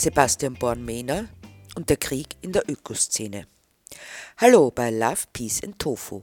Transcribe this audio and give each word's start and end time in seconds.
Sebastian 0.00 0.54
Born-Mehner 0.54 1.28
und 1.76 1.90
der 1.90 1.98
Krieg 1.98 2.28
in 2.40 2.52
der 2.52 2.66
Ökoszene. 2.70 3.46
Hallo 4.38 4.70
bei 4.70 4.90
Love, 4.90 5.24
Peace 5.34 5.62
and 5.62 5.78
Tofu. 5.78 6.22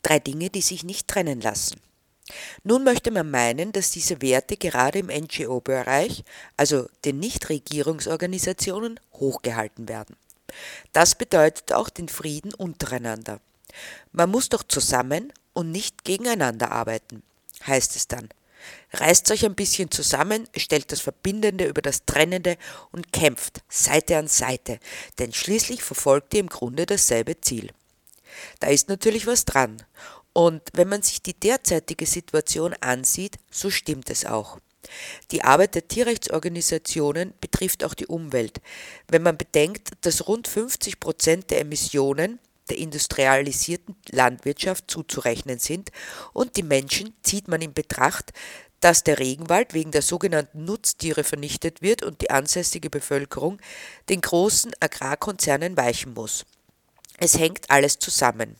Drei 0.00 0.20
Dinge, 0.20 0.48
die 0.48 0.60
sich 0.60 0.84
nicht 0.84 1.08
trennen 1.08 1.40
lassen. 1.40 1.80
Nun 2.62 2.84
möchte 2.84 3.10
man 3.10 3.28
meinen, 3.28 3.72
dass 3.72 3.90
diese 3.90 4.22
Werte 4.22 4.56
gerade 4.56 5.00
im 5.00 5.08
NGO-Bereich, 5.08 6.22
also 6.56 6.88
den 7.04 7.18
Nichtregierungsorganisationen, 7.18 9.00
hochgehalten 9.14 9.88
werden. 9.88 10.14
Das 10.92 11.16
bedeutet 11.16 11.72
auch 11.72 11.88
den 11.88 12.08
Frieden 12.08 12.54
untereinander. 12.54 13.40
Man 14.12 14.30
muss 14.30 14.50
doch 14.50 14.62
zusammen 14.62 15.32
und 15.52 15.72
nicht 15.72 16.04
gegeneinander 16.04 16.70
arbeiten, 16.70 17.24
heißt 17.66 17.96
es 17.96 18.06
dann. 18.06 18.28
Reißt 18.92 19.30
euch 19.30 19.44
ein 19.44 19.54
bisschen 19.54 19.90
zusammen, 19.90 20.48
stellt 20.56 20.92
das 20.92 21.00
Verbindende 21.00 21.66
über 21.66 21.82
das 21.82 22.04
Trennende 22.06 22.56
und 22.92 23.12
kämpft 23.12 23.62
Seite 23.68 24.16
an 24.16 24.28
Seite, 24.28 24.78
denn 25.18 25.32
schließlich 25.32 25.82
verfolgt 25.82 26.34
ihr 26.34 26.40
im 26.40 26.48
Grunde 26.48 26.86
dasselbe 26.86 27.40
Ziel. 27.40 27.70
Da 28.60 28.68
ist 28.68 28.88
natürlich 28.88 29.26
was 29.26 29.44
dran. 29.44 29.82
Und 30.32 30.62
wenn 30.74 30.88
man 30.88 31.02
sich 31.02 31.22
die 31.22 31.34
derzeitige 31.34 32.04
Situation 32.04 32.74
ansieht, 32.80 33.38
so 33.50 33.70
stimmt 33.70 34.10
es 34.10 34.26
auch. 34.26 34.58
Die 35.30 35.42
Arbeit 35.42 35.74
der 35.74 35.88
Tierrechtsorganisationen 35.88 37.34
betrifft 37.40 37.82
auch 37.84 37.94
die 37.94 38.06
Umwelt. 38.06 38.60
Wenn 39.08 39.22
man 39.22 39.38
bedenkt, 39.38 39.92
dass 40.02 40.28
rund 40.28 40.46
50 40.46 41.00
Prozent 41.00 41.50
der 41.50 41.60
Emissionen 41.60 42.38
der 42.68 42.78
industrialisierten 42.78 43.96
Landwirtschaft 44.10 44.90
zuzurechnen 44.90 45.58
sind 45.58 45.90
und 46.32 46.56
die 46.56 46.62
Menschen 46.62 47.14
zieht 47.22 47.48
man 47.48 47.62
in 47.62 47.72
Betracht, 47.74 48.32
dass 48.80 49.04
der 49.04 49.18
Regenwald 49.18 49.74
wegen 49.74 49.90
der 49.90 50.02
sogenannten 50.02 50.64
Nutztiere 50.64 51.24
vernichtet 51.24 51.82
wird 51.82 52.02
und 52.02 52.20
die 52.20 52.30
ansässige 52.30 52.90
Bevölkerung 52.90 53.58
den 54.08 54.20
großen 54.20 54.72
Agrarkonzernen 54.80 55.76
weichen 55.76 56.14
muss. 56.14 56.44
Es 57.18 57.38
hängt 57.38 57.70
alles 57.70 57.98
zusammen, 57.98 58.56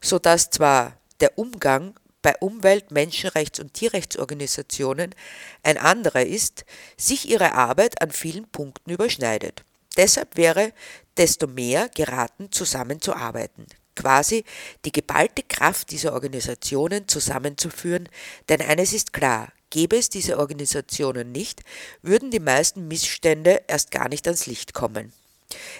so 0.00 0.18
dass 0.18 0.50
zwar 0.50 0.96
der 1.20 1.38
Umgang 1.38 1.94
bei 2.22 2.34
Umwelt-, 2.40 2.90
Menschenrechts- 2.90 3.60
und 3.60 3.74
Tierrechtsorganisationen 3.74 5.14
ein 5.62 5.78
anderer 5.78 6.24
ist, 6.24 6.64
sich 6.96 7.28
ihre 7.28 7.52
Arbeit 7.52 8.00
an 8.02 8.10
vielen 8.10 8.48
Punkten 8.48 8.90
überschneidet. 8.90 9.64
Deshalb 10.00 10.38
wäre 10.38 10.72
desto 11.18 11.46
mehr 11.46 11.90
geraten, 11.90 12.50
zusammenzuarbeiten, 12.50 13.66
quasi 13.94 14.44
die 14.86 14.92
geballte 14.92 15.42
Kraft 15.42 15.90
dieser 15.90 16.14
Organisationen 16.14 17.06
zusammenzuführen, 17.06 18.08
denn 18.48 18.62
eines 18.62 18.94
ist 18.94 19.12
klar, 19.12 19.52
gäbe 19.68 19.98
es 19.98 20.08
diese 20.08 20.38
Organisationen 20.38 21.32
nicht, 21.32 21.60
würden 22.00 22.30
die 22.30 22.40
meisten 22.40 22.88
Missstände 22.88 23.60
erst 23.68 23.90
gar 23.90 24.08
nicht 24.08 24.26
ans 24.26 24.46
Licht 24.46 24.72
kommen. 24.72 25.12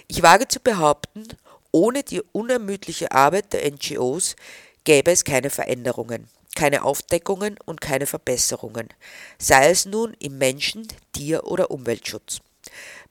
Ich 0.06 0.22
wage 0.22 0.48
zu 0.48 0.60
behaupten, 0.60 1.26
ohne 1.72 2.02
die 2.02 2.20
unermüdliche 2.32 3.12
Arbeit 3.12 3.54
der 3.54 3.70
NGOs 3.70 4.36
gäbe 4.84 5.12
es 5.12 5.24
keine 5.24 5.48
Veränderungen, 5.48 6.28
keine 6.54 6.82
Aufdeckungen 6.82 7.56
und 7.64 7.80
keine 7.80 8.04
Verbesserungen, 8.04 8.90
sei 9.38 9.70
es 9.70 9.86
nun 9.86 10.12
im 10.18 10.36
Menschen-, 10.36 10.88
Tier- 11.14 11.46
oder 11.46 11.70
Umweltschutz. 11.70 12.42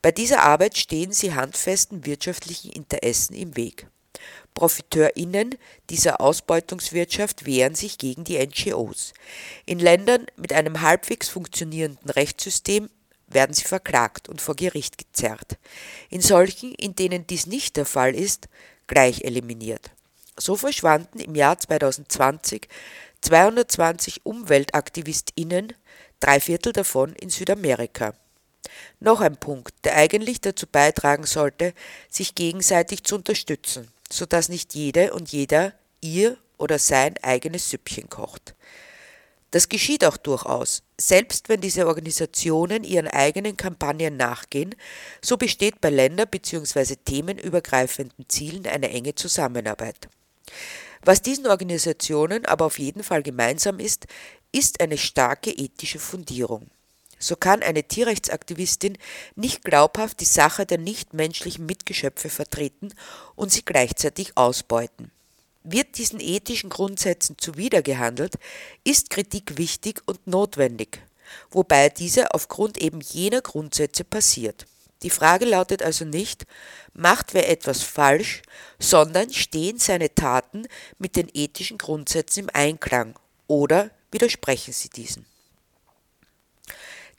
Bei 0.01 0.11
dieser 0.11 0.43
Arbeit 0.43 0.77
stehen 0.77 1.11
sie 1.11 1.33
handfesten 1.33 2.05
wirtschaftlichen 2.05 2.71
Interessen 2.71 3.33
im 3.33 3.55
Weg. 3.55 3.87
ProfiteurInnen 4.53 5.55
dieser 5.89 6.19
Ausbeutungswirtschaft 6.21 7.45
wehren 7.45 7.75
sich 7.75 7.97
gegen 7.97 8.23
die 8.23 8.37
NGOs. 8.37 9.13
In 9.65 9.79
Ländern 9.79 10.25
mit 10.35 10.53
einem 10.53 10.81
halbwegs 10.81 11.29
funktionierenden 11.29 12.09
Rechtssystem 12.09 12.89
werden 13.27 13.53
sie 13.53 13.63
verklagt 13.63 14.27
und 14.27 14.41
vor 14.41 14.55
Gericht 14.55 14.97
gezerrt. 14.97 15.57
In 16.09 16.21
solchen, 16.21 16.73
in 16.73 16.95
denen 16.95 17.27
dies 17.27 17.45
nicht 17.45 17.77
der 17.77 17.85
Fall 17.85 18.15
ist, 18.15 18.49
gleich 18.87 19.23
eliminiert. 19.23 19.91
So 20.37 20.55
verschwanden 20.55 21.19
im 21.19 21.35
Jahr 21.35 21.59
2020 21.59 22.67
220 23.21 24.25
UmweltaktivistInnen, 24.25 25.73
drei 26.19 26.39
Viertel 26.39 26.73
davon 26.73 27.13
in 27.13 27.29
Südamerika. 27.29 28.13
Noch 28.99 29.21
ein 29.21 29.37
Punkt, 29.37 29.73
der 29.83 29.95
eigentlich 29.95 30.41
dazu 30.41 30.67
beitragen 30.67 31.25
sollte, 31.25 31.73
sich 32.09 32.35
gegenseitig 32.35 33.03
zu 33.03 33.15
unterstützen, 33.15 33.87
sodass 34.11 34.49
nicht 34.49 34.75
jede 34.75 35.13
und 35.13 35.31
jeder 35.31 35.73
ihr 36.01 36.37
oder 36.57 36.79
sein 36.79 37.15
eigenes 37.21 37.69
Süppchen 37.69 38.09
kocht. 38.09 38.55
Das 39.51 39.67
geschieht 39.67 40.05
auch 40.05 40.17
durchaus. 40.17 40.83
Selbst 40.99 41.49
wenn 41.49 41.61
diese 41.61 41.87
Organisationen 41.87 42.83
ihren 42.83 43.07
eigenen 43.07 43.57
Kampagnen 43.57 44.15
nachgehen, 44.15 44.75
so 45.23 45.37
besteht 45.37 45.81
bei 45.81 45.89
länder- 45.89 46.27
bzw. 46.27 46.97
themenübergreifenden 46.97 48.29
Zielen 48.29 48.67
eine 48.67 48.91
enge 48.91 49.15
Zusammenarbeit. 49.15 50.07
Was 51.03 51.21
diesen 51.21 51.47
Organisationen 51.47 52.45
aber 52.45 52.65
auf 52.65 52.77
jeden 52.77 53.03
Fall 53.03 53.23
gemeinsam 53.23 53.79
ist, 53.79 54.05
ist 54.51 54.81
eine 54.81 54.97
starke 54.97 55.51
ethische 55.51 55.99
Fundierung. 55.99 56.69
So 57.19 57.35
kann 57.35 57.61
eine 57.61 57.83
Tierrechtsaktivistin 57.83 58.97
nicht 59.35 59.63
glaubhaft 59.63 60.21
die 60.21 60.25
Sache 60.25 60.65
der 60.65 60.77
nichtmenschlichen 60.77 61.65
Mitgeschöpfe 61.65 62.29
vertreten 62.29 62.93
und 63.35 63.51
sie 63.51 63.63
gleichzeitig 63.63 64.37
ausbeuten. 64.37 65.11
Wird 65.63 65.97
diesen 65.97 66.21
ethischen 66.21 66.69
Grundsätzen 66.69 67.37
zuwidergehandelt, 67.37 68.35
ist 68.85 69.09
Kritik 69.09 69.57
wichtig 69.57 70.01
und 70.05 70.25
notwendig, 70.25 71.01
wobei 71.51 71.89
diese 71.89 72.33
aufgrund 72.33 72.77
eben 72.77 73.01
jener 73.01 73.41
Grundsätze 73.41 74.05
passiert. 74.05 74.65
Die 75.03 75.09
Frage 75.09 75.45
lautet 75.45 75.83
also 75.83 76.05
nicht, 76.05 76.45
macht 76.93 77.33
wer 77.33 77.49
etwas 77.49 77.83
falsch, 77.83 78.41
sondern 78.79 79.33
stehen 79.33 79.77
seine 79.77 80.13
Taten 80.15 80.67
mit 80.97 81.15
den 81.15 81.29
ethischen 81.33 81.77
Grundsätzen 81.77 82.43
im 82.43 82.49
Einklang 82.53 83.15
oder 83.47 83.91
widersprechen 84.11 84.73
sie 84.73 84.89
diesen. 84.89 85.25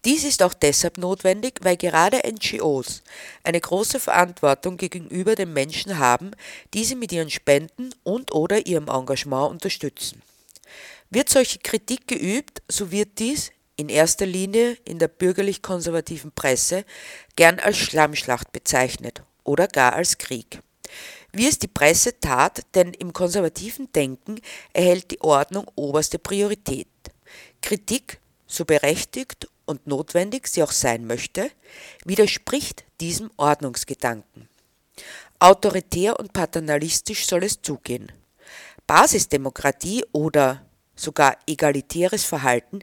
Dies 0.07 0.25
ist 0.25 0.43
auch 0.43 0.55
deshalb 0.55 0.97
notwendig, 0.97 1.61
weil 1.61 1.77
gerade 1.77 2.23
NGOs 2.27 3.03
eine 3.45 3.61
große 3.61 4.01
Verantwortung 4.01 4.79
gegenüber 4.79 5.35
den 5.35 5.53
Menschen 5.53 5.99
haben, 5.99 6.31
die 6.73 6.85
sie 6.85 6.95
mit 6.95 7.13
ihren 7.13 7.29
Spenden 7.29 7.91
und 8.03 8.33
oder 8.33 8.67
ihrem 8.67 8.89
Engagement 8.89 9.51
unterstützen. 9.51 10.23
Wird 11.11 11.29
solche 11.29 11.59
Kritik 11.59 12.07
geübt, 12.09 12.63
so 12.69 12.91
wird 12.91 13.19
dies 13.19 13.51
in 13.77 13.89
erster 13.89 14.27
Linie 14.27 14.79
in 14.85 14.99
der 14.99 15.09
bürgerlich-konservativen 15.09 16.33
Presse 16.33 16.85
gern 17.37 17.59
als 17.59 17.77
Schlammschlacht 17.77 18.53
bezeichnet 18.53 19.23
oder 19.45 19.69
gar 19.69 19.95
als 19.95 20.17
Krieg. 20.19 20.61
Wie 21.33 21.47
es 21.49 21.59
die 21.59 21.69
Presse 21.69 22.19
tat, 22.21 22.63
denn 22.75 22.93
im 22.95 23.13
konservativen 23.13 23.91
Denken 23.93 24.41
erhält 24.73 25.11
die 25.11 25.21
Ordnung 25.21 25.67
oberste 25.77 26.19
Priorität. 26.19 26.89
Kritik, 27.63 28.20
so 28.51 28.65
berechtigt 28.65 29.49
und 29.65 29.87
notwendig 29.87 30.49
sie 30.49 30.63
auch 30.63 30.73
sein 30.73 31.07
möchte, 31.07 31.51
widerspricht 32.05 32.85
diesem 33.01 33.31
Ordnungsgedanken. 33.37 34.49
Autoritär 35.39 36.19
und 36.19 36.33
paternalistisch 36.33 37.27
soll 37.27 37.45
es 37.45 37.63
zugehen. 37.63 38.13
Basisdemokratie 38.87 40.05
oder 40.13 40.67
sogar 40.97 41.39
egalitäres 41.47 42.25
Verhalten 42.25 42.81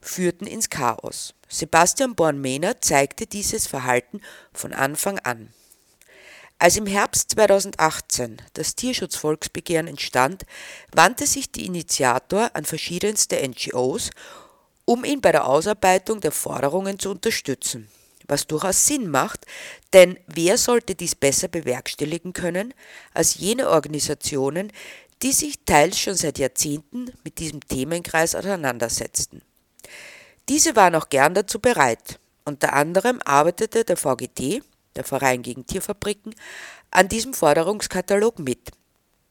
führten 0.00 0.46
ins 0.46 0.70
Chaos. 0.70 1.34
Sebastian 1.48 2.14
Born-Mehner 2.14 2.80
zeigte 2.80 3.26
dieses 3.26 3.66
Verhalten 3.66 4.22
von 4.52 4.72
Anfang 4.72 5.18
an. 5.18 5.52
Als 6.58 6.76
im 6.76 6.86
Herbst 6.86 7.30
2018 7.30 8.36
das 8.54 8.74
Tierschutzvolksbegehren 8.74 9.86
entstand, 9.86 10.44
wandte 10.92 11.26
sich 11.26 11.50
die 11.50 11.64
Initiator 11.64 12.50
an 12.54 12.64
verschiedenste 12.64 13.36
NGOs, 13.36 14.10
um 14.90 15.04
ihn 15.04 15.20
bei 15.20 15.30
der 15.30 15.46
Ausarbeitung 15.46 16.20
der 16.20 16.32
Forderungen 16.32 16.98
zu 16.98 17.12
unterstützen. 17.12 17.86
Was 18.26 18.48
durchaus 18.48 18.88
Sinn 18.88 19.08
macht, 19.08 19.46
denn 19.92 20.18
wer 20.26 20.58
sollte 20.58 20.96
dies 20.96 21.14
besser 21.14 21.46
bewerkstelligen 21.46 22.32
können 22.32 22.74
als 23.14 23.36
jene 23.36 23.68
Organisationen, 23.68 24.72
die 25.22 25.30
sich 25.30 25.60
teils 25.64 25.96
schon 25.96 26.16
seit 26.16 26.40
Jahrzehnten 26.40 27.12
mit 27.22 27.38
diesem 27.38 27.60
Themenkreis 27.60 28.34
auseinandersetzten. 28.34 29.42
Diese 30.48 30.74
waren 30.74 30.96
auch 30.96 31.08
gern 31.08 31.34
dazu 31.34 31.60
bereit. 31.60 32.18
Unter 32.44 32.72
anderem 32.72 33.20
arbeitete 33.24 33.84
der 33.84 33.96
VGT, 33.96 34.60
der 34.96 35.04
Verein 35.04 35.42
gegen 35.42 35.66
Tierfabriken, 35.66 36.34
an 36.90 37.08
diesem 37.08 37.32
Forderungskatalog 37.32 38.40
mit, 38.40 38.72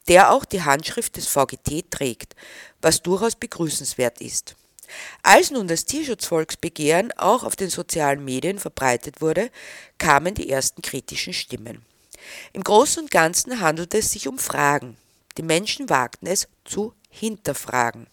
der 0.07 0.31
auch 0.31 0.45
die 0.45 0.63
Handschrift 0.63 1.17
des 1.17 1.27
VGT 1.27 1.91
trägt, 1.91 2.37
was 2.81 3.01
durchaus 3.01 3.35
begrüßenswert 3.35 4.21
ist. 4.21 4.55
Als 5.23 5.51
nun 5.51 5.67
das 5.67 5.85
Tierschutzvolksbegehren 5.85 7.11
auch 7.13 7.43
auf 7.43 7.55
den 7.55 7.69
sozialen 7.69 8.23
Medien 8.23 8.59
verbreitet 8.59 9.21
wurde, 9.21 9.51
kamen 9.97 10.33
die 10.35 10.49
ersten 10.49 10.81
kritischen 10.81 11.33
Stimmen. 11.33 11.85
Im 12.53 12.63
Großen 12.63 13.03
und 13.03 13.11
Ganzen 13.11 13.59
handelte 13.59 13.97
es 13.99 14.11
sich 14.11 14.27
um 14.27 14.37
Fragen. 14.37 14.97
Die 15.37 15.43
Menschen 15.43 15.89
wagten 15.89 16.27
es 16.27 16.47
zu 16.65 16.93
hinterfragen. 17.09 18.07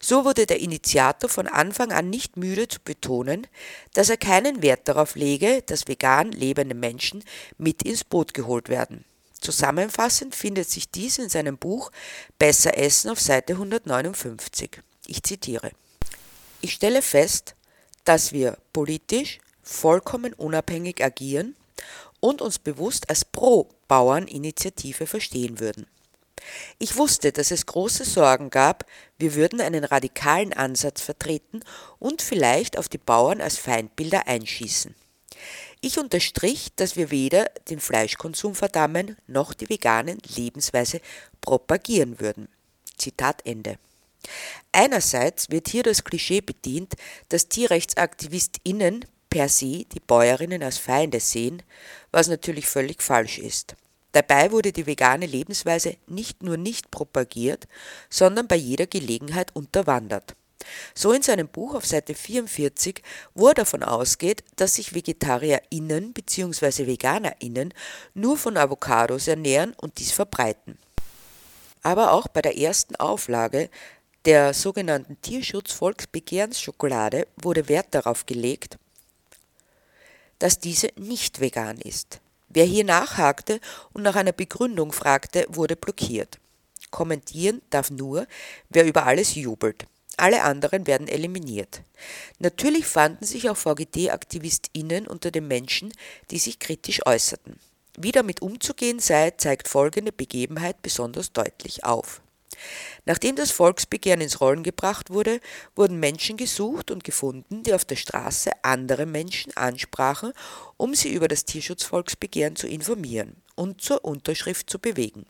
So 0.00 0.24
wurde 0.24 0.46
der 0.46 0.60
Initiator 0.60 1.28
von 1.28 1.46
Anfang 1.46 1.92
an 1.92 2.08
nicht 2.08 2.36
müde 2.36 2.66
zu 2.66 2.80
betonen, 2.80 3.46
dass 3.92 4.08
er 4.08 4.16
keinen 4.16 4.62
Wert 4.62 4.88
darauf 4.88 5.16
lege, 5.16 5.62
dass 5.62 5.88
vegan 5.88 6.32
lebende 6.32 6.74
Menschen 6.74 7.22
mit 7.58 7.82
ins 7.82 8.04
Boot 8.04 8.32
geholt 8.32 8.68
werden. 8.68 9.04
Zusammenfassend 9.40 10.34
findet 10.34 10.68
sich 10.68 10.90
dies 10.90 11.18
in 11.18 11.28
seinem 11.28 11.56
Buch 11.56 11.90
Besser 12.38 12.76
Essen 12.76 13.10
auf 13.10 13.20
Seite 13.20 13.54
159. 13.54 14.80
Ich 15.06 15.22
zitiere. 15.22 15.70
Ich 16.62 16.74
stelle 16.74 17.00
fest, 17.00 17.54
dass 18.04 18.32
wir 18.32 18.58
politisch 18.72 19.38
vollkommen 19.62 20.34
unabhängig 20.34 21.02
agieren 21.02 21.56
und 22.20 22.42
uns 22.42 22.58
bewusst 22.58 23.08
als 23.08 23.24
Pro-Bauern-Initiative 23.24 25.06
verstehen 25.06 25.58
würden. 25.58 25.86
Ich 26.78 26.96
wusste, 26.96 27.32
dass 27.32 27.50
es 27.50 27.66
große 27.66 28.04
Sorgen 28.04 28.50
gab, 28.50 28.84
wir 29.18 29.34
würden 29.34 29.60
einen 29.60 29.84
radikalen 29.84 30.52
Ansatz 30.52 31.00
vertreten 31.00 31.60
und 31.98 32.22
vielleicht 32.22 32.76
auf 32.78 32.88
die 32.88 32.98
Bauern 32.98 33.40
als 33.40 33.56
Feindbilder 33.56 34.26
einschießen. 34.26 34.94
Ich 35.80 35.98
unterstrich, 35.98 36.68
dass 36.76 36.96
wir 36.96 37.10
weder 37.10 37.46
den 37.70 37.80
Fleischkonsum 37.80 38.54
verdammen 38.54 39.16
noch 39.26 39.54
die 39.54 39.68
veganen 39.68 40.18
Lebensweise 40.36 41.00
propagieren 41.40 42.20
würden. 42.20 42.48
Zitat 42.98 43.46
Ende. 43.46 43.78
Einerseits 44.72 45.50
wird 45.50 45.68
hier 45.68 45.82
das 45.82 46.04
Klischee 46.04 46.40
bedient, 46.40 46.94
dass 47.28 47.48
TierrechtsaktivistInnen 47.48 49.04
per 49.28 49.48
se 49.48 49.84
die 49.84 50.00
Bäuerinnen 50.00 50.62
als 50.62 50.78
Feinde 50.78 51.20
sehen, 51.20 51.62
was 52.10 52.28
natürlich 52.28 52.66
völlig 52.66 53.02
falsch 53.02 53.38
ist. 53.38 53.76
Dabei 54.12 54.50
wurde 54.50 54.72
die 54.72 54.86
vegane 54.86 55.26
Lebensweise 55.26 55.96
nicht 56.08 56.42
nur 56.42 56.56
nicht 56.56 56.90
propagiert, 56.90 57.68
sondern 58.08 58.48
bei 58.48 58.56
jeder 58.56 58.86
Gelegenheit 58.86 59.54
unterwandert. 59.54 60.34
So 60.94 61.12
in 61.12 61.22
seinem 61.22 61.48
Buch 61.48 61.74
auf 61.74 61.86
Seite 61.86 62.14
44, 62.14 63.02
wo 63.34 63.48
er 63.48 63.54
davon 63.54 63.82
ausgeht, 63.82 64.44
dass 64.56 64.74
sich 64.74 64.94
VegetarierInnen 64.94 66.12
bzw. 66.12 66.86
VeganerInnen 66.86 67.72
nur 68.14 68.36
von 68.36 68.56
Avocados 68.56 69.28
ernähren 69.28 69.74
und 69.78 69.98
dies 69.98 70.12
verbreiten. 70.12 70.76
Aber 71.82 72.12
auch 72.12 72.28
bei 72.28 72.42
der 72.42 72.58
ersten 72.58 72.96
Auflage 72.96 73.70
der 74.26 74.52
sogenannten 74.52 75.16
Tierschutz-Volksbegehrensschokolade 75.22 77.26
wurde 77.36 77.68
Wert 77.68 77.86
darauf 77.92 78.26
gelegt, 78.26 78.78
dass 80.38 80.58
diese 80.58 80.90
nicht 80.96 81.40
vegan 81.40 81.78
ist. 81.78 82.20
Wer 82.48 82.64
hier 82.64 82.84
nachhakte 82.84 83.60
und 83.92 84.02
nach 84.02 84.16
einer 84.16 84.32
Begründung 84.32 84.92
fragte, 84.92 85.46
wurde 85.48 85.76
blockiert. 85.76 86.38
Kommentieren 86.90 87.62
darf 87.70 87.90
nur, 87.90 88.26
wer 88.68 88.84
über 88.84 89.06
alles 89.06 89.36
jubelt. 89.36 89.86
Alle 90.16 90.42
anderen 90.42 90.86
werden 90.86 91.08
eliminiert. 91.08 91.82
Natürlich 92.40 92.84
fanden 92.84 93.24
sich 93.24 93.48
auch 93.48 93.56
VGT-AktivistInnen 93.56 95.06
unter 95.06 95.30
den 95.30 95.48
Menschen, 95.48 95.94
die 96.30 96.38
sich 96.38 96.58
kritisch 96.58 97.00
äußerten. 97.06 97.58
Wie 97.96 98.12
damit 98.12 98.42
umzugehen 98.42 98.98
sei, 98.98 99.30
zeigt 99.30 99.68
folgende 99.68 100.12
Begebenheit 100.12 100.82
besonders 100.82 101.32
deutlich 101.32 101.84
auf. 101.84 102.20
Nachdem 103.04 103.36
das 103.36 103.50
Volksbegehren 103.50 104.20
ins 104.20 104.40
Rollen 104.40 104.62
gebracht 104.62 105.10
wurde, 105.10 105.40
wurden 105.74 106.00
Menschen 106.00 106.36
gesucht 106.36 106.90
und 106.90 107.04
gefunden, 107.04 107.62
die 107.62 107.74
auf 107.74 107.84
der 107.84 107.96
Straße 107.96 108.50
andere 108.62 109.06
Menschen 109.06 109.56
ansprachen, 109.56 110.32
um 110.76 110.94
sie 110.94 111.12
über 111.12 111.28
das 111.28 111.44
Tierschutzvolksbegehren 111.44 112.56
zu 112.56 112.66
informieren 112.66 113.42
und 113.54 113.80
zur 113.80 114.04
Unterschrift 114.04 114.70
zu 114.70 114.78
bewegen. 114.78 115.26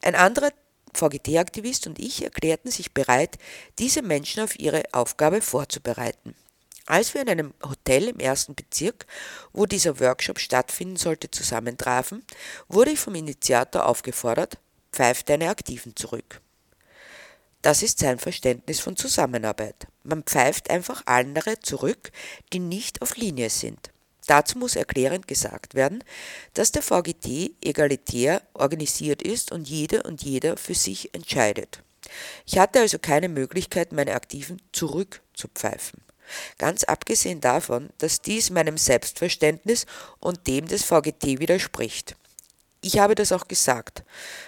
Ein 0.00 0.14
anderer 0.14 0.50
VGT-Aktivist 0.94 1.86
und 1.86 1.98
ich 1.98 2.22
erklärten 2.22 2.70
sich 2.70 2.92
bereit, 2.92 3.38
diese 3.78 4.02
Menschen 4.02 4.42
auf 4.42 4.58
ihre 4.58 4.82
Aufgabe 4.92 5.40
vorzubereiten. 5.40 6.34
Als 6.86 7.14
wir 7.14 7.22
in 7.22 7.30
einem 7.30 7.54
Hotel 7.62 8.08
im 8.08 8.18
ersten 8.18 8.54
Bezirk, 8.54 9.06
wo 9.52 9.66
dieser 9.66 10.00
Workshop 10.00 10.38
stattfinden 10.38 10.96
sollte, 10.96 11.30
zusammentrafen, 11.30 12.24
wurde 12.68 12.90
ich 12.90 12.98
vom 12.98 13.14
Initiator 13.14 13.86
aufgefordert, 13.86 14.58
pfeift 14.92 15.28
deine 15.28 15.48
Aktiven 15.48 15.96
zurück. 15.96 16.40
Das 17.62 17.82
ist 17.82 18.00
sein 18.00 18.18
Verständnis 18.18 18.80
von 18.80 18.96
Zusammenarbeit. 18.96 19.86
Man 20.02 20.24
pfeift 20.24 20.68
einfach 20.70 21.02
andere 21.06 21.60
zurück, 21.60 22.10
die 22.52 22.58
nicht 22.58 23.02
auf 23.02 23.16
Linie 23.16 23.50
sind. 23.50 23.90
Dazu 24.26 24.58
muss 24.58 24.76
erklärend 24.76 25.26
gesagt 25.26 25.74
werden, 25.74 26.02
dass 26.54 26.72
der 26.72 26.82
VGT 26.82 27.56
egalitär 27.64 28.42
organisiert 28.54 29.22
ist 29.22 29.52
und 29.52 29.68
jede 29.68 30.02
und 30.02 30.22
jeder 30.22 30.56
für 30.56 30.74
sich 30.74 31.14
entscheidet. 31.14 31.82
Ich 32.46 32.58
hatte 32.58 32.80
also 32.80 32.98
keine 32.98 33.28
Möglichkeit, 33.28 33.92
meine 33.92 34.14
Aktiven 34.14 34.60
zurückzupfeifen. 34.72 36.00
Ganz 36.58 36.84
abgesehen 36.84 37.40
davon, 37.40 37.90
dass 37.98 38.22
dies 38.22 38.50
meinem 38.50 38.78
Selbstverständnis 38.78 39.86
und 40.18 40.46
dem 40.46 40.66
des 40.66 40.84
VGT 40.84 41.40
widerspricht. 41.40 42.16
Ich 42.82 42.98
habe 42.98 43.14
das 43.14 43.32
auch 43.32 43.48
gesagt, 43.48 44.04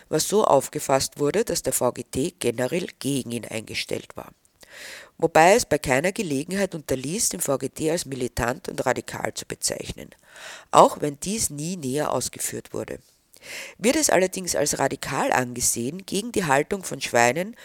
was 0.08 0.28
so 0.28 0.44
aufgefasst 0.44 1.18
wurde, 1.18 1.44
dass 1.44 1.62
der 1.62 1.72
VGT 1.72 2.38
generell 2.38 2.88
gegen 2.98 3.30
ihn 3.30 3.46
eingestellt 3.46 4.16
war 4.16 4.32
wobei 5.18 5.54
es 5.54 5.64
bei 5.64 5.78
keiner 5.78 6.12
Gelegenheit 6.12 6.74
unterließ, 6.74 7.30
den 7.30 7.40
VGT 7.40 7.90
als 7.90 8.06
militant 8.06 8.68
und 8.68 8.84
radikal 8.84 9.34
zu 9.34 9.46
bezeichnen, 9.46 10.10
auch 10.70 11.00
wenn 11.00 11.18
dies 11.20 11.50
nie 11.50 11.76
näher 11.76 12.12
ausgeführt 12.12 12.72
wurde. 12.72 12.98
Wird 13.78 13.96
es 13.96 14.10
allerdings 14.10 14.56
als 14.56 14.78
radikal 14.78 15.30
angesehen, 15.32 16.06
gegen 16.06 16.32
die 16.32 16.46
Haltung 16.46 16.82
von 16.82 17.00
Schweinen 17.00 17.56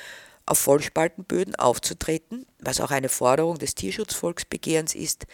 auf 0.45 0.59
Vollspaltenböden 0.59 1.55
aufzutreten, 1.55 2.45
was 2.59 2.81
auch 2.81 2.91
eine 2.91 3.09
Forderung 3.09 3.59
des 3.59 3.75
Tierschutzvolksbegehrens 3.75 4.95
ist, 4.95 5.25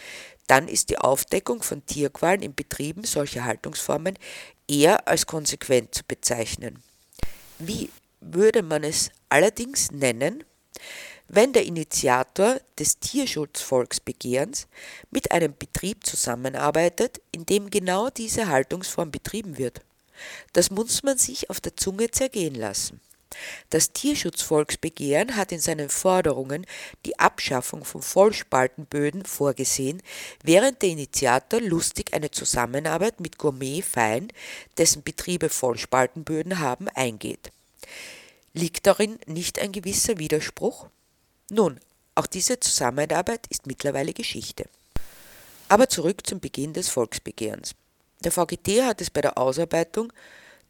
dann 0.47 0.67
ist 0.67 0.89
die 0.89 0.99
Aufdeckung 0.99 1.63
von 1.63 1.85
Tierqualen 1.85 2.41
in 2.41 2.53
Betrieben 2.53 3.03
solcher 3.03 3.45
Haltungsformen 3.45 4.19
eher 4.67 5.07
als 5.07 5.25
konsequent 5.25 5.95
zu 5.95 6.03
bezeichnen. 6.07 6.83
Wie 7.59 7.89
würde 8.19 8.63
man 8.63 8.83
es 8.83 9.11
allerdings 9.29 9.91
nennen, 9.91 10.43
wenn 11.27 11.53
der 11.53 11.65
Initiator 11.65 12.59
des 12.77 12.99
Tierschutzvolksbegehrens 12.99 14.67
mit 15.09 15.31
einem 15.31 15.55
Betrieb 15.57 16.05
zusammenarbeitet, 16.05 17.21
in 17.31 17.45
dem 17.45 17.69
genau 17.69 18.09
diese 18.09 18.47
Haltungsform 18.47 19.11
betrieben 19.11 19.57
wird. 19.57 19.81
Das 20.53 20.69
muss 20.69 21.03
man 21.03 21.17
sich 21.17 21.49
auf 21.49 21.59
der 21.59 21.75
Zunge 21.75 22.11
zergehen 22.11 22.55
lassen. 22.55 23.01
Das 23.69 23.91
Tierschutzvolksbegehren 23.91 25.35
hat 25.35 25.51
in 25.51 25.59
seinen 25.59 25.89
Forderungen 25.89 26.65
die 27.05 27.19
Abschaffung 27.19 27.83
von 27.83 28.01
Vollspaltenböden 28.01 29.25
vorgesehen, 29.25 30.01
während 30.43 30.81
der 30.81 30.89
Initiator 30.89 31.59
lustig 31.59 32.13
eine 32.13 32.31
Zusammenarbeit 32.31 33.19
mit 33.19 33.37
Gourmet 33.37 33.81
Fein, 33.81 34.29
dessen 34.77 35.03
Betriebe 35.03 35.49
Vollspaltenböden 35.49 36.59
haben, 36.59 36.87
eingeht. 36.89 37.51
Liegt 38.53 38.87
darin 38.87 39.19
nicht 39.25 39.59
ein 39.59 39.71
gewisser 39.71 40.17
Widerspruch? 40.17 40.87
Nun, 41.49 41.79
auch 42.15 42.27
diese 42.27 42.59
Zusammenarbeit 42.59 43.45
ist 43.49 43.67
mittlerweile 43.67 44.13
Geschichte. 44.13 44.69
Aber 45.67 45.89
zurück 45.89 46.25
zum 46.25 46.39
Beginn 46.39 46.73
des 46.73 46.87
Volksbegehrens. 46.89 47.75
Der 48.23 48.31
VGT 48.31 48.83
hat 48.83 49.01
es 49.01 49.09
bei 49.09 49.21
der 49.21 49.37
Ausarbeitung 49.37 50.13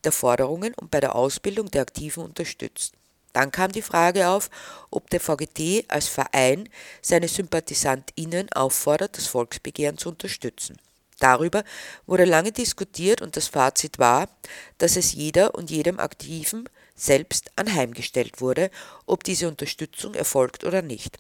der 0.06 0.12
Forderungen 0.12 0.74
und 0.76 0.92
bei 0.92 1.00
der 1.00 1.16
Ausbildung 1.16 1.70
der 1.72 1.82
Aktiven 1.82 2.24
unterstützt. 2.24 2.94
Dann 3.34 3.52
kam 3.52 3.74
die 3.74 3.82
Frage 3.82 4.30
auf, 4.30 4.50
ob 4.92 5.10
der 5.10 5.20
VGT 5.20 5.86
als 5.90 6.08
Verein 6.08 6.70
seine 7.02 7.28
SympathisantInnen 7.28 8.52
auffordert, 8.54 9.18
das 9.18 9.28
Volksbegehren 9.28 9.98
zu 9.98 10.10
unterstützen. 10.10 10.78
Darüber 11.20 11.64
wurde 12.06 12.26
lange 12.26 12.52
diskutiert 12.52 13.22
und 13.22 13.36
das 13.36 13.48
Fazit 13.48 14.00
war, 14.00 14.30
dass 14.78 14.96
es 14.96 15.14
jeder 15.14 15.56
und 15.56 15.70
jedem 15.70 16.00
Aktiven 16.00 16.70
selbst 16.96 17.52
anheimgestellt 17.58 18.40
wurde, 18.42 18.70
ob 19.06 19.24
diese 19.24 19.48
Unterstützung 19.48 20.14
erfolgt 20.14 20.64
oder 20.64 20.82
nicht. 20.82 21.18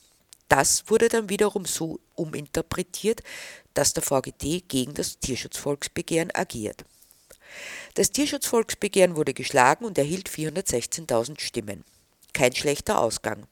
Das 0.47 0.85
wurde 0.87 1.09
dann 1.09 1.29
wiederum 1.29 1.65
so 1.65 1.99
uminterpretiert, 2.15 3.23
dass 3.73 3.93
der 3.93 4.03
VGT 4.03 4.69
gegen 4.69 4.93
das 4.93 5.19
Tierschutzvolksbegehren 5.19 6.33
agiert. 6.33 6.85
Das 7.93 8.11
Tierschutzvolksbegehren 8.11 9.15
wurde 9.15 9.33
geschlagen 9.33 9.85
und 9.85 9.97
erhielt 9.97 10.29
416.000 10.29 11.39
Stimmen. 11.39 11.83
Kein 12.33 12.55
schlechter 12.55 12.99
Ausgang. 12.99 13.47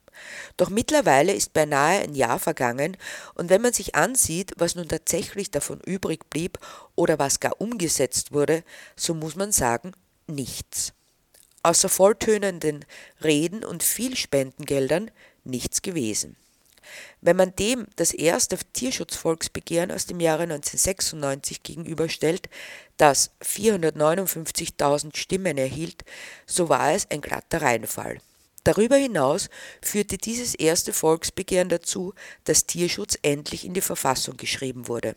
Doch 0.57 0.69
mittlerweile 0.69 1.33
ist 1.33 1.53
beinahe 1.53 2.01
ein 2.01 2.13
Jahr 2.13 2.39
vergangen 2.39 2.97
und 3.33 3.49
wenn 3.49 3.61
man 3.61 3.73
sich 3.73 3.95
ansieht, 3.95 4.53
was 4.57 4.75
nun 4.75 4.87
tatsächlich 4.87 5.49
davon 5.49 5.79
übrig 5.81 6.29
blieb 6.29 6.59
oder 6.95 7.17
was 7.17 7.39
gar 7.39 7.59
umgesetzt 7.59 8.31
wurde, 8.31 8.63
so 8.95 9.15
muss 9.15 9.35
man 9.35 9.51
sagen, 9.51 9.93
nichts 10.27 10.93
außer 11.63 11.89
volltönenden 11.89 12.85
Reden 13.23 13.63
und 13.63 13.81
viel 13.81 14.15
Spendengeldern 14.15 15.09
nichts 15.45 15.81
gewesen. 15.81 16.35
Wenn 17.21 17.35
man 17.35 17.55
dem 17.55 17.87
das 17.95 18.13
erste 18.13 18.57
Tierschutzvolksbegehren 18.73 19.91
aus 19.91 20.05
dem 20.05 20.19
Jahre 20.19 20.43
1996 20.43 21.63
gegenüberstellt, 21.63 22.49
das 22.97 23.31
459.000 23.41 25.15
Stimmen 25.15 25.57
erhielt, 25.57 26.03
so 26.45 26.69
war 26.69 26.93
es 26.93 27.09
ein 27.09 27.21
glatter 27.21 27.61
Reinfall. 27.61 28.19
Darüber 28.63 28.95
hinaus 28.95 29.49
führte 29.81 30.17
dieses 30.17 30.55
erste 30.55 30.93
Volksbegehren 30.93 31.69
dazu, 31.69 32.13
dass 32.45 32.65
Tierschutz 32.65 33.17
endlich 33.21 33.65
in 33.65 33.73
die 33.73 33.81
Verfassung 33.81 34.37
geschrieben 34.37 34.87
wurde. 34.87 35.15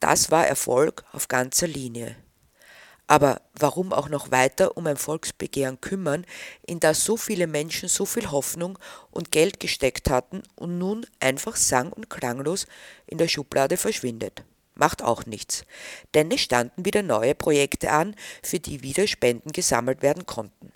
Das 0.00 0.30
war 0.30 0.46
Erfolg 0.46 1.04
auf 1.12 1.28
ganzer 1.28 1.68
Linie. 1.68 2.16
Aber 3.06 3.42
warum 3.54 3.92
auch 3.92 4.08
noch 4.08 4.30
weiter 4.30 4.76
um 4.76 4.86
ein 4.86 4.96
Volksbegehren 4.96 5.80
kümmern, 5.80 6.24
in 6.66 6.80
das 6.80 7.04
so 7.04 7.16
viele 7.16 7.46
Menschen 7.46 7.88
so 7.88 8.06
viel 8.06 8.30
Hoffnung 8.30 8.78
und 9.10 9.30
Geld 9.30 9.60
gesteckt 9.60 10.08
hatten 10.08 10.42
und 10.56 10.78
nun 10.78 11.06
einfach 11.20 11.56
sang- 11.56 11.92
und 11.92 12.08
klanglos 12.08 12.66
in 13.06 13.18
der 13.18 13.28
Schublade 13.28 13.76
verschwindet? 13.76 14.42
Macht 14.74 15.02
auch 15.02 15.26
nichts, 15.26 15.64
denn 16.14 16.30
es 16.32 16.40
standen 16.40 16.84
wieder 16.84 17.02
neue 17.02 17.34
Projekte 17.34 17.92
an, 17.92 18.16
für 18.42 18.58
die 18.58 18.82
wieder 18.82 19.06
Spenden 19.06 19.52
gesammelt 19.52 20.02
werden 20.02 20.26
konnten. 20.26 20.72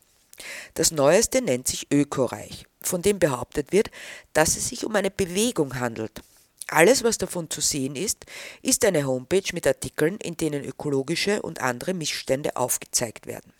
Das 0.74 0.92
Neueste 0.92 1.42
nennt 1.42 1.66
sich 1.66 1.90
Ökoreich, 1.90 2.66
von 2.80 3.02
dem 3.02 3.18
behauptet 3.18 3.72
wird, 3.72 3.90
dass 4.34 4.56
es 4.56 4.68
sich 4.68 4.84
um 4.84 4.94
eine 4.94 5.10
Bewegung 5.10 5.80
handelt. 5.80 6.22
Alles, 6.70 7.02
was 7.02 7.16
davon 7.16 7.48
zu 7.48 7.60
sehen 7.60 7.96
ist, 7.96 8.26
ist 8.62 8.84
eine 8.84 9.06
Homepage 9.06 9.50
mit 9.52 9.66
Artikeln, 9.66 10.18
in 10.18 10.36
denen 10.36 10.64
ökologische 10.64 11.40
und 11.42 11.60
andere 11.60 11.94
Missstände 11.94 12.56
aufgezeigt 12.56 13.26
werden. 13.26 13.52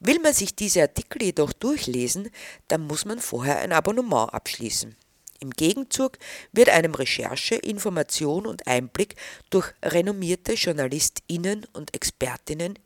Will 0.00 0.20
man 0.20 0.34
sich 0.34 0.54
diese 0.54 0.82
Artikel 0.82 1.22
jedoch 1.22 1.54
durchlesen, 1.54 2.30
dann 2.68 2.86
muss 2.86 3.06
man 3.06 3.20
vorher 3.20 3.60
ein 3.60 3.72
Abonnement 3.72 4.34
abschließen. 4.34 4.94
Im 5.40 5.50
Gegenzug 5.50 6.18
wird 6.52 6.68
einem 6.68 6.94
Recherche, 6.94 7.56
Information 7.56 8.46
und 8.46 8.66
Einblick 8.66 9.16
durch 9.48 9.72
renommierte 9.82 10.54
JournalistInnen 10.54 11.66
und 11.72 11.94
ExpertInnen 11.94 12.78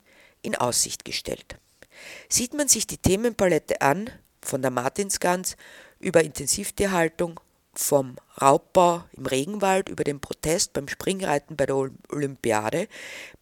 in 0.43 0.55
Aussicht 0.55 1.05
gestellt. 1.05 1.57
Sieht 2.29 2.55
man 2.55 2.69
sich 2.69 2.87
die 2.87 2.99
Themenpalette 2.99 3.81
an, 3.81 4.11
von 4.43 4.63
der 4.63 4.71
Martinsgans 4.71 5.57
über 5.99 6.23
Intensivtierhaltung, 6.23 7.41
vom 7.73 8.17
Raubbau 8.41 9.05
im 9.13 9.27
Regenwald 9.27 9.89
über 9.89 10.05
den 10.05 10.21
Protest 10.21 10.73
beim 10.73 10.89
Springreiten 10.89 11.57
bei 11.57 11.67
der 11.67 11.77
Olympiade 11.77 12.89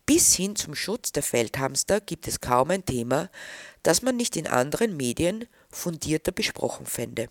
bis 0.09 0.35
hin 0.35 0.57
zum 0.57 0.75
Schutz 0.75 1.13
der 1.13 1.23
Feldhamster 1.23 2.01
gibt 2.01 2.29
es 2.29 2.41
kaum 2.41 2.71
ein 2.71 2.85
Thema, 2.87 3.29
das 3.83 4.01
man 4.01 4.17
nicht 4.17 4.37
in 4.37 4.47
anderen 4.47 4.97
Medien 4.97 5.47
fundierter 5.71 6.33
besprochen 6.33 6.87
fände. 6.87 7.29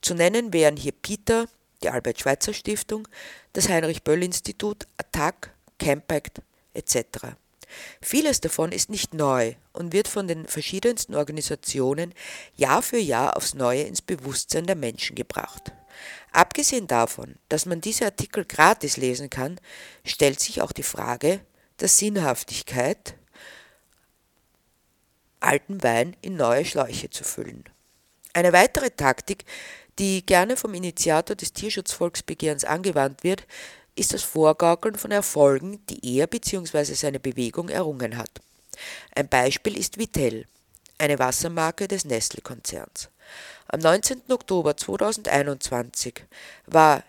Zu 0.00 0.14
nennen 0.14 0.52
wären 0.52 0.76
hier 0.76 0.90
Peter, 0.90 1.46
die 1.80 1.90
Albert-Schweitzer-Stiftung, 1.90 3.06
das 3.52 3.68
Heinrich-Böll-Institut, 3.68 4.88
Attac, 4.96 5.54
Campact 5.78 6.42
etc. 6.74 7.36
Vieles 8.00 8.40
davon 8.40 8.72
ist 8.72 8.90
nicht 8.90 9.14
neu 9.14 9.54
und 9.72 9.92
wird 9.92 10.08
von 10.08 10.28
den 10.28 10.46
verschiedensten 10.46 11.14
Organisationen 11.14 12.14
Jahr 12.56 12.82
für 12.82 12.98
Jahr 12.98 13.36
aufs 13.36 13.54
Neue 13.54 13.82
ins 13.82 14.02
Bewusstsein 14.02 14.66
der 14.66 14.76
Menschen 14.76 15.16
gebracht. 15.16 15.72
Abgesehen 16.32 16.86
davon, 16.86 17.36
dass 17.48 17.66
man 17.66 17.80
diese 17.80 18.06
Artikel 18.06 18.44
gratis 18.44 18.96
lesen 18.96 19.30
kann, 19.30 19.60
stellt 20.04 20.40
sich 20.40 20.62
auch 20.62 20.72
die 20.72 20.82
Frage 20.82 21.40
der 21.80 21.88
Sinnhaftigkeit, 21.88 23.14
alten 25.40 25.82
Wein 25.82 26.16
in 26.22 26.36
neue 26.36 26.64
Schläuche 26.64 27.10
zu 27.10 27.24
füllen. 27.24 27.64
Eine 28.32 28.52
weitere 28.52 28.90
Taktik, 28.90 29.44
die 29.98 30.24
gerne 30.24 30.56
vom 30.56 30.72
Initiator 30.74 31.36
des 31.36 31.52
Tierschutzvolksbegehrens 31.52 32.64
angewandt 32.64 33.24
wird, 33.24 33.46
ist 33.94 34.14
das 34.14 34.22
Vorgaukeln 34.22 34.94
von 34.94 35.10
Erfolgen, 35.10 35.84
die 35.86 36.16
er 36.16 36.26
bzw. 36.26 36.94
seine 36.94 37.20
Bewegung 37.20 37.68
errungen 37.68 38.16
hat. 38.16 38.30
Ein 39.14 39.28
Beispiel 39.28 39.76
ist 39.76 39.98
Vitell, 39.98 40.46
eine 40.98 41.18
Wassermarke 41.18 41.88
des 41.88 42.04
Nestle-Konzerns. 42.04 43.10
Am 43.68 43.80
19. 43.80 44.22
Oktober 44.30 44.76
2021 44.76 46.24
war 46.66 47.04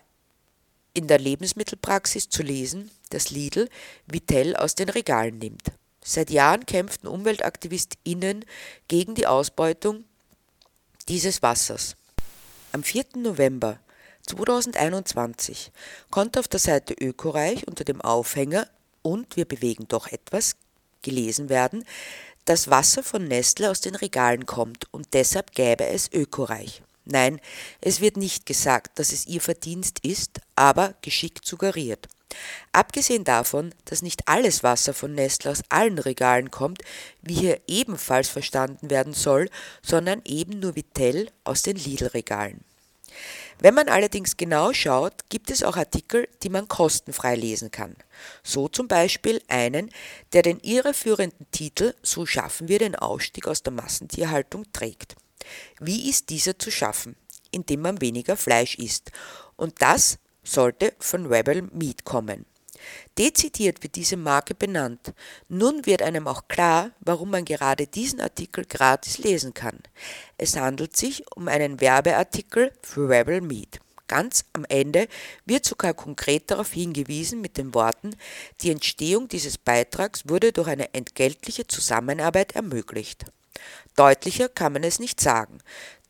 in 0.92 1.08
der 1.08 1.18
Lebensmittelpraxis 1.18 2.28
zu 2.28 2.42
lesen, 2.42 2.90
dass 3.10 3.30
Lidl 3.30 3.68
Vitell 4.06 4.56
aus 4.56 4.74
den 4.74 4.88
Regalen 4.88 5.38
nimmt. 5.38 5.72
Seit 6.02 6.30
Jahren 6.30 6.66
kämpften 6.66 7.08
UmweltaktivistInnen 7.08 8.44
gegen 8.88 9.14
die 9.14 9.26
Ausbeutung 9.26 10.04
dieses 11.08 11.42
Wassers. 11.42 11.96
Am 12.72 12.82
4. 12.82 13.04
November 13.16 13.80
2021 14.26 15.70
konnte 16.10 16.40
auf 16.40 16.48
der 16.48 16.60
Seite 16.60 16.94
Ökoreich 16.94 17.66
unter 17.68 17.84
dem 17.84 18.00
Aufhänger 18.00 18.66
und 19.02 19.36
wir 19.36 19.44
bewegen 19.44 19.86
doch 19.88 20.06
etwas 20.06 20.56
gelesen 21.02 21.48
werden, 21.48 21.84
dass 22.44 22.70
Wasser 22.70 23.02
von 23.02 23.24
Nestle 23.24 23.70
aus 23.70 23.80
den 23.80 23.94
Regalen 23.94 24.46
kommt 24.46 24.92
und 24.92 25.08
deshalb 25.12 25.52
gäbe 25.52 25.86
es 25.86 26.10
Ökoreich. 26.12 26.82
Nein, 27.04 27.38
es 27.80 28.00
wird 28.00 28.16
nicht 28.16 28.46
gesagt, 28.46 28.98
dass 28.98 29.12
es 29.12 29.26
ihr 29.26 29.40
Verdienst 29.40 29.98
ist, 30.00 30.40
aber 30.56 30.94
geschickt 31.02 31.46
suggeriert. 31.46 32.08
Abgesehen 32.72 33.24
davon, 33.24 33.74
dass 33.84 34.02
nicht 34.02 34.26
alles 34.26 34.62
Wasser 34.62 34.94
von 34.94 35.14
Nestle 35.14 35.50
aus 35.50 35.62
allen 35.68 35.98
Regalen 35.98 36.50
kommt, 36.50 36.82
wie 37.22 37.34
hier 37.34 37.60
ebenfalls 37.66 38.28
verstanden 38.28 38.90
werden 38.90 39.12
soll, 39.12 39.50
sondern 39.82 40.22
eben 40.24 40.58
nur 40.58 40.74
Vitell 40.74 41.30
aus 41.44 41.62
den 41.62 41.76
Lidl-Regalen. 41.76 42.64
Wenn 43.60 43.74
man 43.74 43.88
allerdings 43.88 44.36
genau 44.36 44.72
schaut, 44.72 45.28
gibt 45.28 45.50
es 45.50 45.62
auch 45.62 45.76
Artikel, 45.76 46.28
die 46.42 46.48
man 46.48 46.68
kostenfrei 46.68 47.34
lesen 47.34 47.70
kann. 47.70 47.96
So 48.42 48.68
zum 48.68 48.88
Beispiel 48.88 49.40
einen, 49.48 49.90
der 50.32 50.42
den 50.42 50.60
irreführenden 50.60 51.46
Titel 51.50 51.94
So 52.02 52.26
schaffen 52.26 52.68
wir 52.68 52.78
den 52.78 52.96
Ausstieg 52.96 53.46
aus 53.46 53.62
der 53.62 53.72
Massentierhaltung 53.72 54.64
trägt. 54.72 55.16
Wie 55.80 56.08
ist 56.08 56.30
dieser 56.30 56.58
zu 56.58 56.70
schaffen? 56.70 57.16
Indem 57.50 57.82
man 57.82 58.00
weniger 58.00 58.36
Fleisch 58.36 58.76
isst. 58.76 59.12
Und 59.56 59.80
das 59.80 60.18
sollte 60.42 60.92
von 60.98 61.26
Rebel 61.26 61.62
Meat 61.72 62.04
kommen. 62.04 62.46
Dezidiert 63.18 63.82
wird 63.82 63.96
diese 63.96 64.16
Marke 64.16 64.54
benannt. 64.54 65.12
Nun 65.48 65.86
wird 65.86 66.02
einem 66.02 66.26
auch 66.26 66.48
klar, 66.48 66.90
warum 67.00 67.30
man 67.30 67.44
gerade 67.44 67.86
diesen 67.86 68.20
Artikel 68.20 68.64
gratis 68.64 69.18
lesen 69.18 69.54
kann. 69.54 69.78
Es 70.38 70.56
handelt 70.56 70.96
sich 70.96 71.24
um 71.34 71.48
einen 71.48 71.80
Werbeartikel 71.80 72.72
für 72.82 73.08
Rebel 73.08 73.40
Meat. 73.40 73.80
Ganz 74.06 74.44
am 74.52 74.66
Ende 74.68 75.08
wird 75.46 75.64
sogar 75.64 75.94
konkret 75.94 76.50
darauf 76.50 76.72
hingewiesen 76.72 77.40
mit 77.40 77.56
den 77.56 77.72
Worten, 77.72 78.14
die 78.60 78.70
Entstehung 78.70 79.28
dieses 79.28 79.56
Beitrags 79.56 80.28
wurde 80.28 80.52
durch 80.52 80.68
eine 80.68 80.92
entgeltliche 80.92 81.66
Zusammenarbeit 81.66 82.54
ermöglicht. 82.54 83.24
Deutlicher 83.96 84.48
kann 84.48 84.72
man 84.72 84.84
es 84.84 84.98
nicht 84.98 85.20
sagen, 85.20 85.58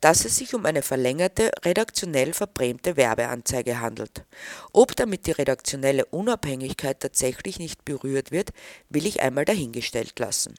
dass 0.01 0.25
es 0.25 0.35
sich 0.35 0.53
um 0.53 0.65
eine 0.65 0.81
verlängerte, 0.81 1.51
redaktionell 1.63 2.33
verbrämte 2.33 2.97
Werbeanzeige 2.97 3.79
handelt. 3.79 4.23
Ob 4.71 4.95
damit 4.95 5.25
die 5.27 5.31
redaktionelle 5.31 6.05
Unabhängigkeit 6.05 6.99
tatsächlich 6.99 7.59
nicht 7.59 7.85
berührt 7.85 8.31
wird, 8.31 8.51
will 8.89 9.05
ich 9.05 9.21
einmal 9.21 9.45
dahingestellt 9.45 10.19
lassen. 10.19 10.55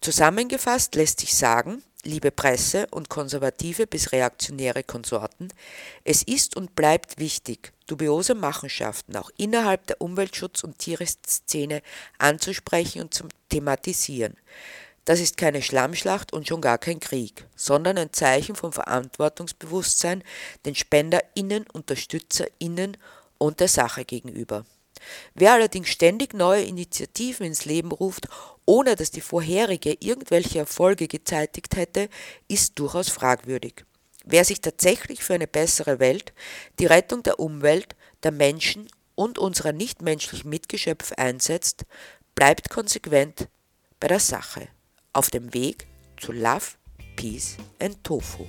Zusammengefasst 0.00 0.94
lässt 0.94 1.20
sich 1.20 1.34
sagen, 1.34 1.82
liebe 2.04 2.30
Presse 2.30 2.86
und 2.90 3.08
konservative 3.08 3.86
bis 3.86 4.12
reaktionäre 4.12 4.84
Konsorten, 4.84 5.48
es 6.04 6.22
ist 6.22 6.56
und 6.56 6.74
bleibt 6.74 7.18
wichtig, 7.18 7.72
dubiose 7.86 8.34
Machenschaften 8.34 9.16
auch 9.16 9.30
innerhalb 9.36 9.86
der 9.86 10.00
Umweltschutz- 10.00 10.62
und 10.62 10.78
Tierrechtsszene 10.78 11.82
anzusprechen 12.18 13.02
und 13.02 13.14
zu 13.14 13.24
thematisieren. 13.48 14.36
Das 15.08 15.20
ist 15.20 15.38
keine 15.38 15.62
Schlammschlacht 15.62 16.34
und 16.34 16.46
schon 16.46 16.60
gar 16.60 16.76
kein 16.76 17.00
Krieg, 17.00 17.46
sondern 17.56 17.96
ein 17.96 18.12
Zeichen 18.12 18.54
von 18.54 18.72
Verantwortungsbewusstsein 18.72 20.22
den 20.66 20.74
SpenderInnen, 20.74 21.64
UnterstützerInnen 21.72 22.98
und 23.38 23.60
der 23.60 23.68
Sache 23.68 24.04
gegenüber. 24.04 24.66
Wer 25.32 25.54
allerdings 25.54 25.88
ständig 25.88 26.34
neue 26.34 26.64
Initiativen 26.64 27.46
ins 27.46 27.64
Leben 27.64 27.90
ruft, 27.90 28.28
ohne 28.66 28.96
dass 28.96 29.10
die 29.10 29.22
vorherige 29.22 29.96
irgendwelche 29.98 30.58
Erfolge 30.58 31.08
gezeitigt 31.08 31.74
hätte, 31.76 32.10
ist 32.46 32.78
durchaus 32.78 33.08
fragwürdig. 33.08 33.86
Wer 34.26 34.44
sich 34.44 34.60
tatsächlich 34.60 35.24
für 35.24 35.32
eine 35.32 35.46
bessere 35.46 36.00
Welt, 36.00 36.34
die 36.80 36.86
Rettung 36.86 37.22
der 37.22 37.40
Umwelt, 37.40 37.96
der 38.24 38.32
Menschen 38.32 38.90
und 39.14 39.38
unserer 39.38 39.72
nichtmenschlichen 39.72 40.50
Mitgeschöpfe 40.50 41.16
einsetzt, 41.16 41.86
bleibt 42.34 42.68
konsequent 42.68 43.48
bei 44.00 44.08
der 44.08 44.20
Sache 44.20 44.68
auf 45.18 45.30
dem 45.30 45.52
Weg 45.52 45.88
zu 46.16 46.30
Love, 46.30 46.76
Peace 47.16 47.56
and 47.80 48.04
Tofu. 48.04 48.46